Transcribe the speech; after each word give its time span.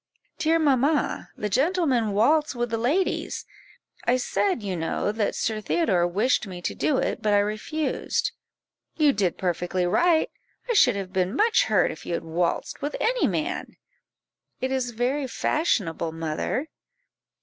"Dear 0.39 0.57
mamma, 0.57 1.29
the 1.37 1.47
gentlemen 1.47 2.13
waltz 2.13 2.55
with 2.55 2.71
the 2.71 2.77
ladies; 2.79 3.45
I 4.05 4.17
said, 4.17 4.63
you 4.63 4.75
know, 4.75 5.11
that 5.11 5.35
Sir 5.35 5.61
Theodore 5.61 6.07
wished 6.07 6.47
me 6.47 6.59
to 6.59 6.73
do 6.73 6.97
it, 6.97 7.21
but 7.21 7.33
I 7.33 7.37
refused." 7.37 8.31
"You 8.97 9.13
did 9.13 9.37
perfectly 9.37 9.85
right; 9.85 10.31
I 10.67 10.73
should 10.73 10.95
have 10.95 11.13
been 11.13 11.35
much 11.35 11.65
hurt 11.65 11.91
if 11.91 12.03
you 12.03 12.15
had 12.15 12.23
waltzed 12.23 12.81
with 12.81 12.95
any 12.99 13.27
man." 13.27 13.75
"It 14.59 14.71
is 14.71 14.89
very 14.89 15.27
fashionable, 15.27 16.13
mother." 16.13 16.67